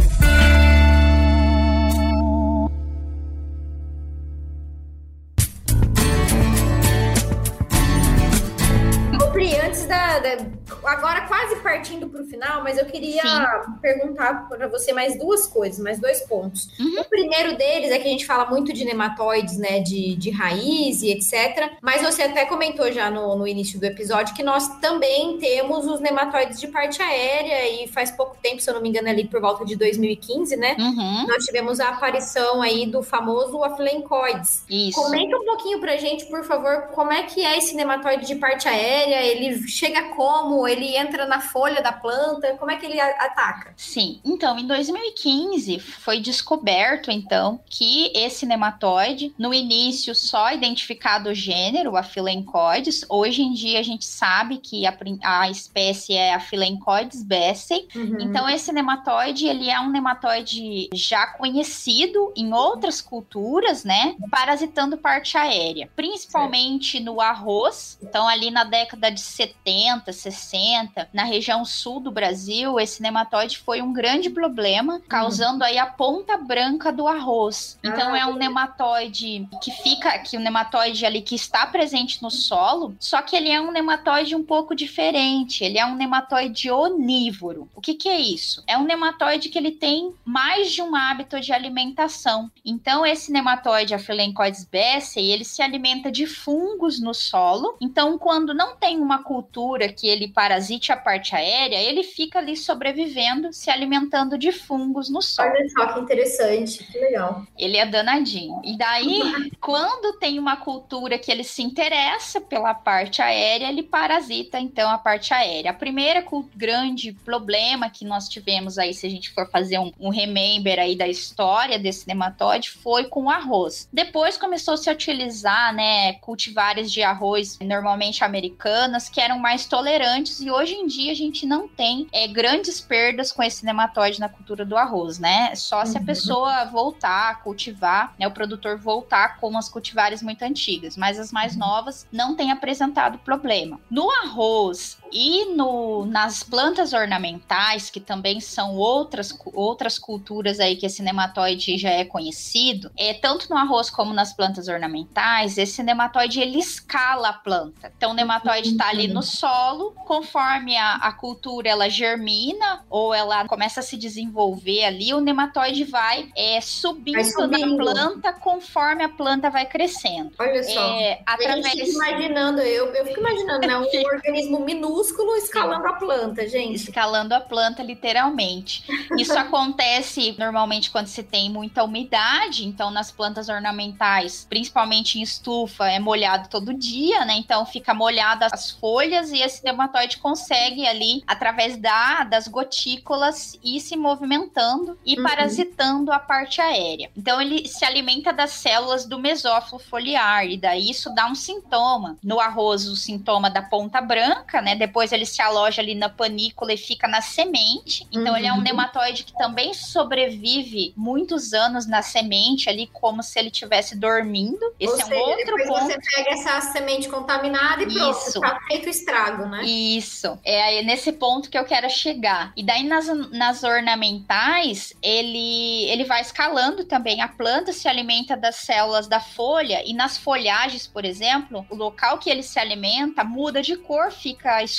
[10.90, 13.74] Agora, quase partindo para o final, mas eu queria Sim.
[13.82, 16.68] perguntar para você mais duas coisas, mais dois pontos.
[16.80, 17.02] Uhum.
[17.02, 19.80] O primeiro deles é que a gente fala muito de nematóides, né?
[19.80, 21.74] De, de raiz e etc.
[21.82, 26.00] Mas você até comentou já no, no início do episódio que nós também temos os
[26.00, 29.40] nematóides de parte aérea, e faz pouco tempo, se eu não me engano, ali por
[29.40, 30.76] volta de 2015, né?
[30.80, 31.28] Uhum.
[31.28, 34.64] Nós tivemos a aparição aí do famoso Aflencoides.
[34.70, 35.02] Isso.
[35.02, 38.68] Comenta um pouquinho pra gente, por favor, como é que é esse nematóide de parte
[38.68, 39.24] aérea?
[39.24, 40.68] Ele chega como?
[40.68, 42.56] Ele entra na folha da planta?
[42.58, 43.74] Como é que ele ataca?
[43.76, 44.20] Sim.
[44.24, 51.96] Então, em 2015 foi descoberto então que esse nematóide, no início só identificado o gênero,
[51.96, 57.24] a Philencoides, hoje em dia a gente sabe que a, a espécie é a Philencoides
[57.24, 57.88] besseyi.
[57.96, 58.18] Uhum.
[58.22, 64.16] Então, esse nematóide, ele é um nematóide já conhecido em outras culturas, né?
[64.30, 67.06] Parasitando parte aérea, principalmente certo.
[67.06, 67.98] no arroz.
[68.02, 70.69] Então, ali na década de 70, 60,
[71.14, 76.38] na região sul do Brasil, esse nematóide foi um grande problema, causando aí a ponta
[76.38, 77.78] branca do arroz.
[77.84, 82.96] Então é um nematóide que fica, que o nematóide ali que está presente no solo,
[83.00, 85.64] só que ele é um nematóide um pouco diferente.
[85.64, 87.70] Ele é um nematóide onívoro.
[87.76, 88.64] O que, que é isso?
[88.68, 92.52] É um nematóide que ele tem mais de um hábito de alimentação.
[92.64, 97.76] Então esse nematóide, a Philencoides besseyi, ele se alimenta de fungos no solo.
[97.82, 100.28] Então quando não tem uma cultura que ele
[100.60, 105.50] parasite a parte aérea, ele fica ali sobrevivendo, se alimentando de fungos no solo.
[105.50, 107.44] Olha só que interessante, que legal.
[107.58, 108.62] Ele é danadinho.
[108.64, 114.60] E daí, quando tem uma cultura que ele se interessa pela parte aérea, ele parasita
[114.60, 115.72] então a parte aérea.
[115.72, 120.10] A primeira grande problema que nós tivemos aí, se a gente for fazer um, um
[120.10, 123.88] remember aí da história desse nematóide, foi com o arroz.
[123.92, 130.42] Depois começou -se a utilizar, né, cultivares de arroz normalmente americanas, que eram mais tolerantes
[130.42, 134.30] e hoje em dia a gente não tem é, grandes perdas com esse nematóide na
[134.30, 135.56] cultura do arroz, né?
[135.56, 136.06] Só se a uhum.
[136.06, 141.32] pessoa voltar a cultivar, né, o produtor voltar com as cultivares muito antigas, mas as
[141.32, 141.60] mais uhum.
[141.60, 143.80] novas não têm apresentado problema.
[143.90, 150.86] No arroz e no, nas plantas ornamentais, que também são outras, outras culturas aí que
[150.86, 156.40] esse nematóide já é conhecido, é, tanto no arroz como nas plantas ornamentais, esse nematóide
[156.40, 157.92] ele escala a planta.
[157.98, 163.48] Então o nematóide está ali no solo, conforme a, a cultura ela germina ou ela
[163.48, 167.78] começa a se desenvolver ali, o nematóide vai é, subindo, vai subindo.
[167.78, 170.32] na planta conforme a planta vai crescendo.
[170.38, 171.00] Olha só.
[171.00, 171.66] É, através...
[171.66, 174.99] Eu fico imaginando, eu, eu fico imaginando, né, um organismo minúsculo
[175.38, 176.76] escalando a planta, gente.
[176.76, 178.84] Escalando a planta, literalmente.
[179.18, 185.88] Isso acontece normalmente quando se tem muita umidade, então nas plantas ornamentais, principalmente em estufa,
[185.88, 187.36] é molhado todo dia, né?
[187.36, 193.58] Então fica molhada as folhas folhas e esse nematóide consegue ali, através da, das gotículas,
[193.64, 195.24] ir se movimentando e uhum.
[195.24, 197.10] parasitando a parte aérea.
[197.16, 202.18] Então ele se alimenta das células do mesófilo foliar e daí isso dá um sintoma.
[202.24, 204.76] No arroz, o sintoma da ponta branca, né?
[204.90, 208.08] Depois ele se aloja ali na panícula e fica na semente.
[208.12, 208.38] Então uhum.
[208.38, 208.64] ele é um uhum.
[208.64, 214.60] nematóide que também sobrevive muitos anos na semente ali, como se ele estivesse dormindo.
[214.80, 215.86] Esse Ou é um seja, outro depois ponto.
[215.86, 218.42] Você pega essa semente contaminada e pronto, Isso.
[218.42, 219.64] tá feito estrago, né?
[219.64, 220.40] Isso.
[220.44, 222.52] É nesse ponto que eu quero chegar.
[222.58, 227.22] E daí nas, nas ornamentais, ele, ele vai escalando também.
[227.22, 232.18] A planta se alimenta das células da folha e nas folhagens, por exemplo, o local
[232.18, 234.79] que ele se alimenta muda de cor, fica escuro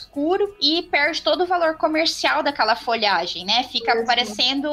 [0.60, 3.64] e perde todo o valor comercial daquela folhagem, né?
[3.64, 4.68] Fica parecendo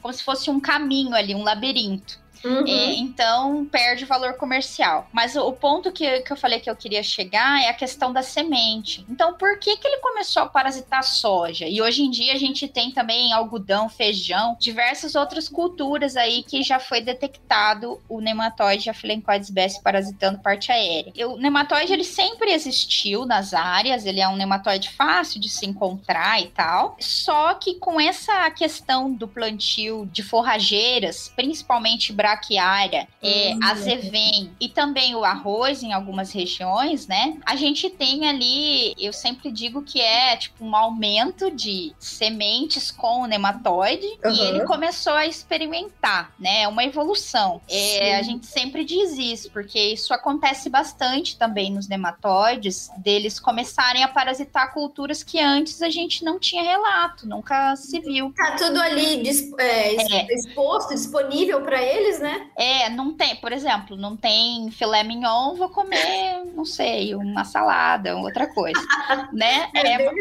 [0.00, 2.20] como se fosse um caminho ali, um labirinto.
[2.44, 2.66] Uhum.
[2.66, 5.08] E, então perde valor comercial.
[5.12, 8.12] Mas o, o, ponto que, que eu falei que eu queria chegar é a questão
[8.12, 9.04] da semente.
[9.08, 11.66] Então, por que, que ele começou a parasitar soja?
[11.66, 16.62] E hoje em dia a gente tem também algodão, feijão, diversas outras culturas aí que
[16.62, 21.12] já foi detectado o nematóide Aphelencoides best parasitando parte aérea.
[21.28, 26.40] O nematóide ele sempre existiu nas áreas, ele é um nematóide fácil de se encontrar
[26.40, 26.96] e tal.
[26.98, 33.60] Só que com essa questão do plantio de forrageiras, principalmente braço braquiária, é, uhum.
[33.62, 37.36] azevém e também o arroz em algumas regiões, né?
[37.44, 43.22] A gente tem ali, eu sempre digo que é tipo um aumento de sementes com
[43.22, 44.32] o nematóide uhum.
[44.32, 46.62] e ele começou a experimentar, né?
[46.62, 47.60] É uma evolução.
[47.68, 54.02] É, a gente sempre diz isso, porque isso acontece bastante também nos nematóides, deles começarem
[54.02, 58.32] a parasitar culturas que antes a gente não tinha relato, nunca se viu.
[58.36, 59.22] Tá tudo ali
[59.58, 60.34] é, é.
[60.34, 62.46] exposto, disponível para eles, né?
[62.56, 68.16] É, não tem, por exemplo, não tem filé mignon, vou comer, não sei, uma salada,
[68.16, 68.80] outra coisa,
[69.32, 69.68] né?
[69.74, 70.12] É, é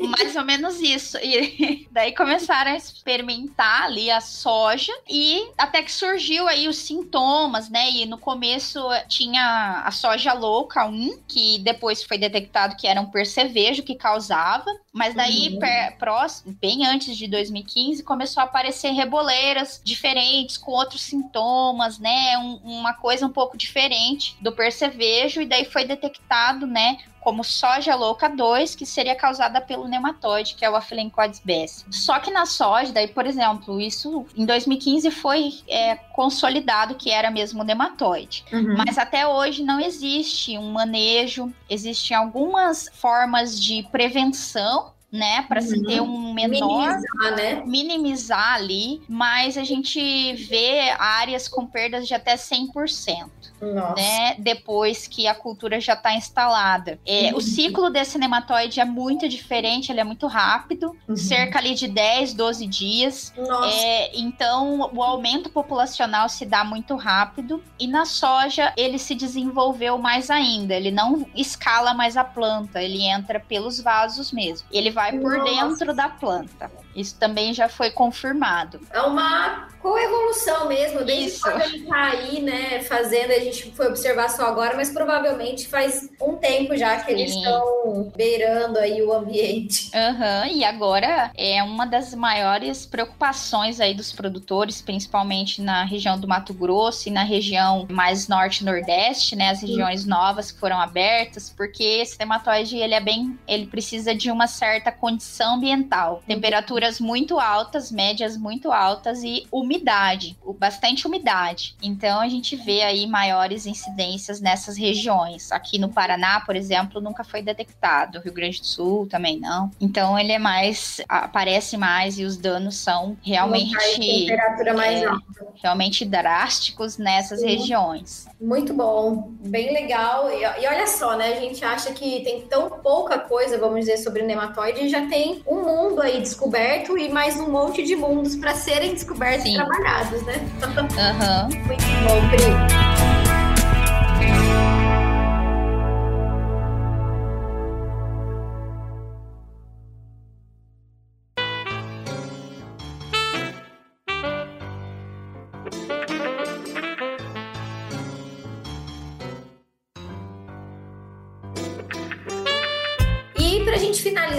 [0.00, 1.18] mais ou menos isso.
[1.18, 7.68] E daí começaram a experimentar ali a soja e até que surgiu aí os sintomas,
[7.68, 7.90] né?
[7.90, 13.06] E no começo tinha a soja louca 1, que depois foi detectado que era um
[13.06, 15.58] percevejo que causava, mas daí, uhum.
[15.58, 21.49] per, próximo, bem antes de 2015, começou a aparecer reboleiras diferentes, com outros sintomas,
[21.98, 22.38] né?
[22.38, 26.98] Um, uma coisa um pouco diferente do percevejo, e daí foi detectado, né?
[27.20, 31.84] como soja louca 2, que seria causada pelo nematóide, que é o Aphelencoides bes.
[31.90, 37.30] Só que na soja, daí, por exemplo, isso em 2015 foi é, consolidado que era
[37.30, 38.44] mesmo nematóide.
[38.52, 38.74] Uhum.
[38.76, 45.66] Mas até hoje não existe um manejo, existem algumas formas de prevenção né, para uhum.
[45.66, 47.62] se ter um menor minimizar, né?
[47.66, 53.28] minimizar ali, mas a gente vê áreas com perdas de até 100%.
[53.60, 53.94] Nossa.
[53.94, 54.34] né?
[54.38, 56.98] Depois que a cultura já está instalada.
[57.04, 57.36] É, uhum.
[57.36, 61.16] O ciclo desse nematóide é muito diferente, ele é muito rápido, uhum.
[61.16, 63.34] cerca ali de 10, 12 dias.
[63.70, 67.62] É, então, o aumento populacional se dá muito rápido.
[67.78, 70.74] E na soja, ele se desenvolveu mais ainda.
[70.74, 74.66] Ele não escala mais a planta, ele entra pelos vasos mesmo.
[74.72, 75.44] Ele vai por Nossa.
[75.44, 76.70] dentro da planta.
[76.94, 78.80] Isso também já foi confirmado.
[78.90, 81.42] É uma coevolução mesmo, desde Isso.
[81.42, 86.08] quando ele tá aí, né, fazendo, a gente foi observar só agora, mas provavelmente faz
[86.20, 87.12] um tempo já que Sim.
[87.12, 89.90] eles estão beirando aí o ambiente.
[89.94, 96.28] Uhum, e agora é uma das maiores preocupações aí dos produtores, principalmente na região do
[96.28, 100.08] Mato Grosso e na região mais norte-nordeste, né, as regiões Sim.
[100.08, 104.92] novas que foram abertas, porque esse nematóide, ele é bem, ele precisa de uma certa
[104.92, 111.76] condição ambiental, temperatura temperaturas muito altas, médias muito altas e umidade, bastante umidade.
[111.82, 115.52] Então a gente vê aí maiores incidências nessas regiões.
[115.52, 118.20] Aqui no Paraná, por exemplo, nunca foi detectado.
[118.20, 119.70] Rio Grande do Sul também não.
[119.80, 125.24] Então ele é mais aparece mais e os danos são realmente temperatura mais é, alta.
[125.62, 127.46] realmente drásticos nessas Sim.
[127.46, 128.26] regiões.
[128.40, 130.30] Muito bom, bem legal.
[130.30, 131.34] E, e, olha só, né?
[131.34, 135.06] A gente acha que tem tão pouca coisa, vamos dizer, sobre o nematóide e já
[135.06, 139.42] tem um mundo aí descoberto descoberto e mais um monte de mundos para serem descobertos
[139.42, 139.54] Sim.
[139.54, 140.34] e trabalhados, né?
[140.62, 141.66] Uhum.
[141.66, 142.90] Muito bom, Pri.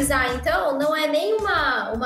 [0.01, 1.40] finalizar, então, não é nem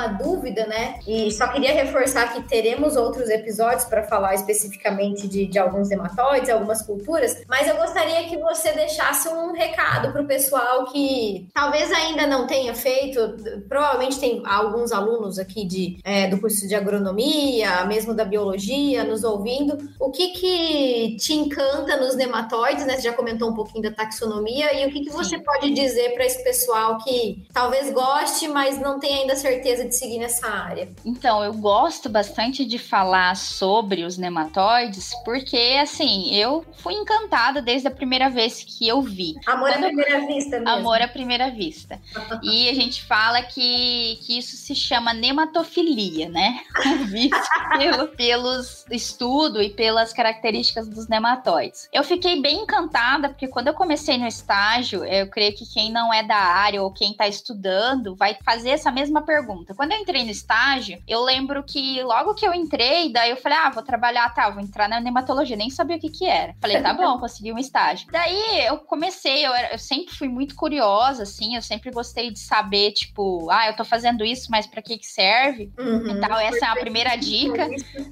[0.05, 0.99] uma dúvida, né?
[1.07, 6.49] E só queria reforçar que teremos outros episódios para falar especificamente de, de alguns nematóides,
[6.49, 11.91] algumas culturas, mas eu gostaria que você deixasse um recado para o pessoal que talvez
[11.91, 13.35] ainda não tenha feito,
[13.67, 19.23] provavelmente tem alguns alunos aqui de, é, do curso de agronomia, mesmo da biologia, nos
[19.23, 19.77] ouvindo.
[19.99, 22.95] O que que te encanta nos nematóides, né?
[22.95, 26.25] Você já comentou um pouquinho da taxonomia, e o que, que você pode dizer para
[26.25, 30.89] esse pessoal que talvez goste, mas não tem ainda certeza de seguir nessa área?
[31.03, 37.87] Então, eu gosto bastante de falar sobre os nematóides, porque assim, eu fui encantada desde
[37.87, 39.35] a primeira vez que eu vi.
[39.45, 39.83] Amor Quando...
[39.83, 40.69] à primeira vista mesmo.
[40.69, 41.99] Amor à primeira vista.
[42.43, 46.59] e a gente fala que, que isso se chama nematofilia, né?
[47.07, 47.37] Visto
[47.77, 51.89] pelo, pelos estudo e pelas características dos nematóides.
[51.91, 56.13] Eu fiquei bem encantada, porque quando eu comecei no estágio, eu creio que quem não
[56.13, 59.73] é da área ou quem está estudando vai fazer essa mesma pergunta.
[59.73, 63.57] Quando eu entrei no estágio, eu lembro que logo que eu entrei, daí eu falei,
[63.57, 66.55] ah, vou trabalhar, tá, vou entrar na nematologia, nem sabia o que que era.
[66.61, 68.07] Falei, tá bom, consegui um estágio.
[68.11, 72.39] Daí eu comecei, eu, era, eu sempre fui muito curiosa, assim, eu sempre gostei de
[72.39, 75.71] saber, tipo, ah, eu tô fazendo isso, mas para que que serve?
[75.77, 77.67] Uhum, então, essa é a primeira dica.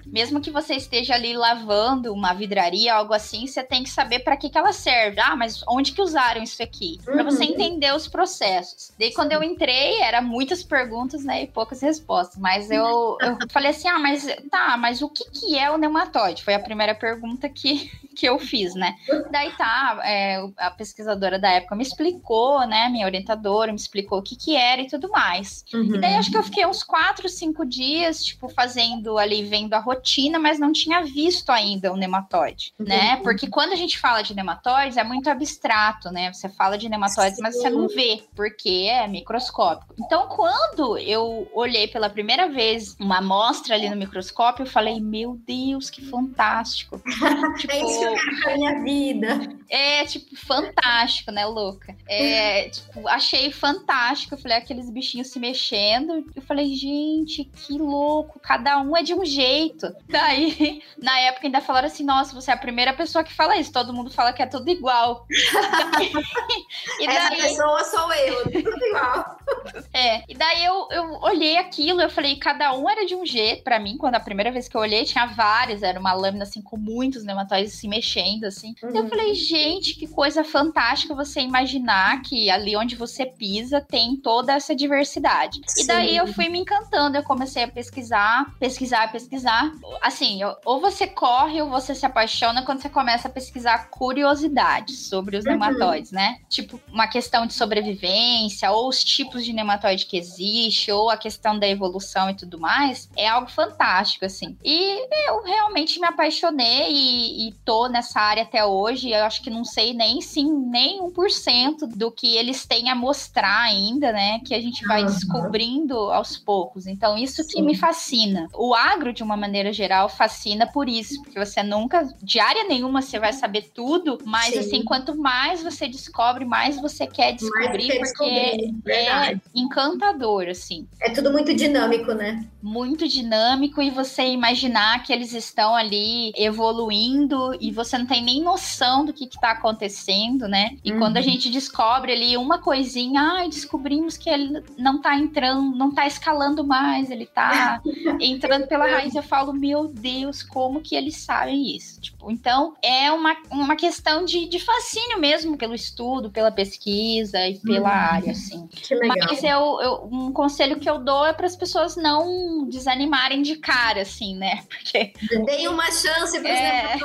[0.05, 4.37] Mesmo que você esteja ali lavando uma vidraria, algo assim, você tem que saber para
[4.37, 5.19] que que ela serve.
[5.19, 6.99] Ah, mas onde que usaram isso aqui?
[7.07, 7.13] Uhum.
[7.13, 8.91] Para você entender os processos.
[8.97, 12.37] Daí, quando eu entrei, era muitas perguntas, né, e poucas respostas.
[12.37, 16.43] Mas eu, eu falei assim, ah, mas tá, mas o que que é o nematóide?
[16.43, 18.95] Foi a primeira pergunta que, que eu fiz, né?
[19.31, 24.23] Daí tá, é, a pesquisadora da época me explicou, né, minha orientadora me explicou o
[24.23, 25.63] que que era e tudo mais.
[25.73, 25.95] Uhum.
[25.95, 29.79] E daí acho que eu fiquei uns quatro, cinco dias, tipo, fazendo ali, vendo a
[29.79, 32.85] rotina, mas não tinha visto ainda o nematóide, uhum.
[32.85, 33.17] né?
[33.17, 36.31] Porque quando a gente fala de nematóides, é muito abstrato, né?
[36.31, 37.41] Você fala de nematóides, Sim.
[37.41, 39.93] mas você não vê, porque é microscópico.
[39.99, 45.39] Então, quando eu olhei pela primeira vez uma amostra ali no microscópio, eu falei, meu
[45.45, 47.01] Deus, que fantástico.
[47.57, 47.73] tipo,
[48.03, 49.39] é pra minha vida.
[49.69, 51.95] É, tipo, fantástico, né, louca?
[52.07, 54.35] É, tipo, achei fantástico.
[54.35, 56.25] Eu falei, aqueles bichinhos se mexendo.
[56.35, 59.91] Eu falei, gente, que louco, cada um é de um jeito.
[60.07, 63.71] Daí, na época, ainda falaram assim: nossa, você é a primeira pessoa que fala isso,
[63.71, 65.25] todo mundo fala que é tudo igual.
[66.99, 67.17] e daí...
[67.17, 69.37] Essa pessoa sou eu, tudo igual.
[69.93, 73.63] É, e daí eu, eu olhei aquilo, eu falei, cada um era de um jeito.
[73.63, 76.61] Para mim, quando a primeira vez que eu olhei, tinha vários, era uma lâmina assim
[76.61, 78.73] com muitos nematóides se mexendo, assim.
[78.81, 78.95] Uhum.
[78.95, 84.53] Eu falei, gente, que coisa fantástica você imaginar que ali onde você pisa tem toda
[84.53, 85.61] essa diversidade.
[85.67, 85.83] Sim.
[85.83, 89.71] E daí eu fui me encantando, eu comecei a pesquisar, pesquisar, pesquisar.
[90.01, 95.37] Assim, ou você corre ou você se apaixona quando você começa a pesquisar curiosidades sobre
[95.37, 95.51] os uhum.
[95.51, 96.39] nematóides, né?
[96.49, 101.57] Tipo, uma questão de sobrevivência, ou os tipos de nematóide que existe, ou a questão
[101.59, 104.57] da evolução e tudo mais, é algo fantástico, assim.
[104.63, 109.11] E eu realmente me apaixonei e, e tô nessa área até hoje.
[109.11, 113.61] Eu acho que não sei nem sim, nem 1% do que eles têm a mostrar
[113.61, 114.39] ainda, né?
[114.45, 115.07] Que a gente vai uhum.
[115.07, 116.87] descobrindo aos poucos.
[116.87, 117.49] Então, isso Sim.
[117.49, 118.47] que me fascina.
[118.53, 123.01] O agro, de uma maneira geral, fascina por isso, porque você nunca, de área nenhuma,
[123.01, 124.59] você vai saber tudo, mas Sim.
[124.59, 128.91] assim, quanto mais você descobre, mais você quer descobrir, quer porque descobrir.
[128.91, 130.87] é encantador, assim.
[131.01, 132.45] É tudo muito dinâmico, né?
[132.61, 138.41] Muito dinâmico e você imaginar que eles estão ali evoluindo e você não tem nem
[138.41, 140.77] noção do que está acontecendo, né?
[140.83, 140.99] E uhum.
[140.99, 145.89] quando a gente descobre ali uma coisinha, ai, descobrimos que ele não está entrando, não
[145.89, 147.81] está escalando mais, ele está
[148.19, 149.15] entrando pela raiz.
[149.15, 151.99] Eu falo, meu Deus, como que eles sabem isso?
[151.99, 157.59] Tipo, então é uma, uma questão de, de fascínio mesmo pelo estudo, pela pesquisa e
[157.59, 157.95] pela uhum.
[157.95, 158.67] área, assim.
[158.67, 159.27] Que legal.
[159.29, 163.55] Mas eu, eu, um conselho que eu dou é para as pessoas não desanimarem de
[163.55, 164.63] cara, assim, né?
[164.69, 165.13] Porque.
[165.45, 166.97] Deem uma chance para os é,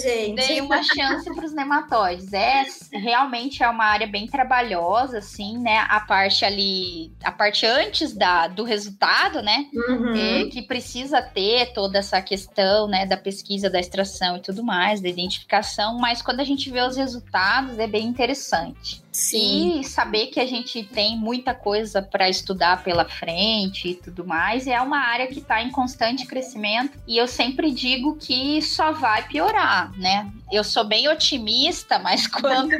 [0.00, 0.34] gente.
[0.34, 2.32] Deem uma chance para os nematóides.
[2.32, 5.78] É, realmente é uma área bem trabalhosa, assim, né?
[5.88, 9.66] A parte ali, a parte antes da, do resultado, né?
[9.72, 10.14] Uhum.
[10.14, 13.06] É, que precisa ter toda essa questão, né?
[13.06, 16.96] Da pesquisa, da extração e tudo mais, da identificação, mas quando a gente vê os
[16.96, 19.02] resultados é bem interessante.
[19.20, 19.80] Sim.
[19.80, 24.66] E saber que a gente tem muita coisa para estudar pela frente e tudo mais.
[24.66, 29.22] É uma área que está em constante crescimento e eu sempre digo que só vai
[29.28, 30.30] piorar, né?
[30.50, 32.74] Eu sou bem otimista, mas quando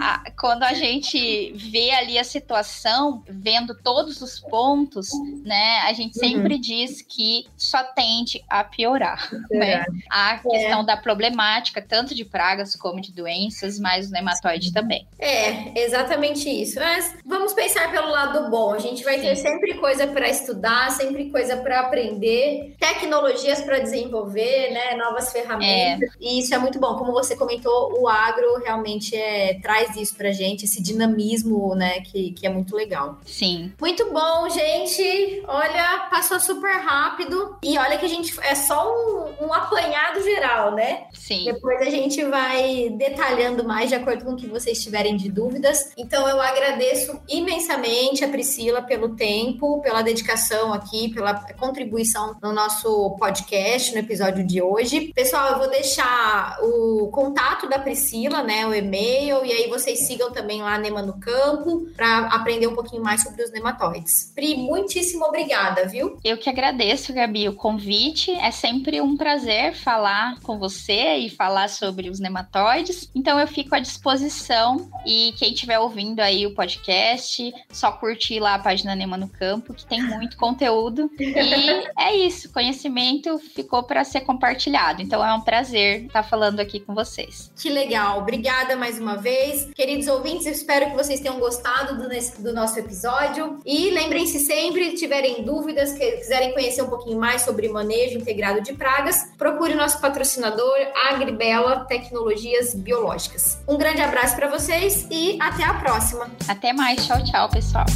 [0.00, 5.10] a, quando a gente vê ali a situação, vendo todos os pontos,
[5.44, 6.60] né, a gente sempre uhum.
[6.60, 9.28] diz que só tende a piorar.
[9.52, 9.58] É.
[9.58, 9.84] Né?
[10.10, 10.84] A questão é.
[10.84, 15.06] da problemática, tanto de pragas como de doenças, mas o nematóide também.
[15.18, 16.78] É, exatamente isso.
[16.78, 18.72] Mas vamos pensar pelo lado bom.
[18.72, 24.70] A gente vai ter sempre coisa para estudar, sempre coisa para aprender, tecnologias para desenvolver,
[24.72, 24.96] né?
[24.96, 26.10] Novas ferramentas.
[26.10, 26.16] É.
[26.20, 26.96] E isso é muito bom.
[26.96, 32.00] Como você comentou, o agro realmente é, traz isso pra gente, esse dinamismo, né?
[32.00, 33.18] Que, que é muito legal.
[33.24, 33.72] Sim.
[33.80, 35.42] Muito bom, gente.
[35.46, 37.56] Olha, passou super rápido.
[37.62, 41.04] E olha que a gente é só um, um apanhado geral, né?
[41.12, 41.44] Sim.
[41.44, 45.92] Depois a gente vai detalhando mais de acordo com o que vocês tiverem de dúvidas.
[45.96, 53.16] Então eu agradeço imensamente a Priscila pelo tempo, pela dedicação aqui, pela contribuição no nosso
[53.18, 55.12] podcast, no episódio de hoje.
[55.14, 60.30] Pessoal, eu vou deixar o contato da Priscila, né, o e-mail, e aí vocês sigam
[60.30, 64.32] também lá Nema no Campo para aprender um pouquinho mais sobre os nematóides.
[64.34, 66.18] Pri, muitíssimo obrigada, viu?
[66.22, 68.30] Eu que agradeço, Gabi, o convite.
[68.32, 73.08] É sempre um prazer falar com você e falar sobre os nematóides.
[73.14, 78.54] Então eu fico à disposição e quem estiver ouvindo aí o podcast, só curtir lá
[78.54, 81.10] a página Nema no Campo, que tem muito conteúdo.
[81.18, 81.28] E
[82.00, 85.02] é isso, conhecimento ficou para ser compartilhado.
[85.02, 87.52] Então é um prazer estar falando aqui com vocês.
[87.54, 89.70] Que legal, obrigada mais uma vez.
[89.74, 92.08] Queridos ouvintes, espero que vocês tenham gostado do,
[92.42, 93.60] do nosso episódio.
[93.64, 98.72] E lembrem-se sempre, tiverem dúvidas, que quiserem conhecer um pouquinho mais sobre manejo integrado de
[98.72, 100.74] pragas, procure o nosso patrocinador
[101.10, 103.58] Agribela Tecnologias Biológicas.
[103.68, 106.30] Um grande abraço para vocês e até a próxima.
[106.48, 107.86] Até mais, tchau, tchau, pessoal.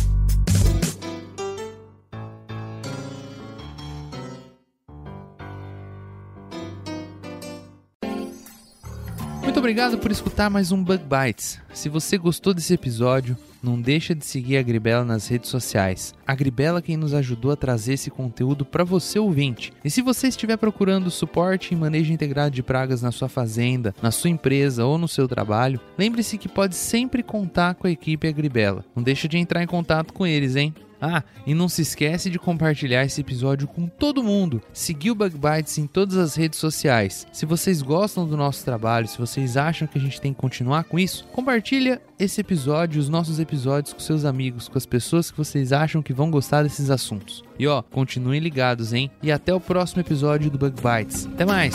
[9.43, 11.61] Muito obrigado por escutar mais um Bug Bites.
[11.75, 16.15] Se você gostou desse episódio, não deixa de seguir a Gribela nas redes sociais.
[16.27, 19.73] A Gribela é quem nos ajudou a trazer esse conteúdo para você ouvinte.
[19.85, 24.11] E se você estiver procurando suporte em manejo integrado de pragas na sua fazenda, na
[24.11, 28.85] sua empresa ou no seu trabalho, lembre-se que pode sempre contar com a equipe Agribela.
[28.95, 30.75] Não deixa de entrar em contato com eles, hein?
[31.01, 34.63] Ah, e não se esquece de compartilhar esse episódio com todo mundo.
[34.73, 37.27] Seguir o Bug Bites em todas as redes sociais.
[37.33, 40.85] Se vocês gostam do nosso trabalho, se vocês acham que a gente tem que continuar
[40.85, 45.39] com isso, compartilha esse episódio, os nossos episódios com seus amigos, com as pessoas que
[45.39, 47.43] vocês acham que vão gostar desses assuntos.
[47.59, 49.11] E ó, continuem ligados, hein?
[49.23, 51.27] E até o próximo episódio do Bug Bites.
[51.27, 51.75] Até mais.